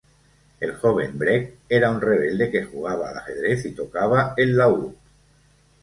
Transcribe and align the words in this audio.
El 0.59 0.71
joven 0.77 1.13
Brecht 1.19 1.53
era 1.69 1.91
un 1.91 2.01
rebelde 2.01 2.49
que 2.49 2.63
jugaba 2.65 3.11
al 3.11 3.17
ajedrez 3.19 3.65
y 3.65 3.71
tocaba 3.73 4.33
el 4.35 4.57
laúd. 4.57 4.95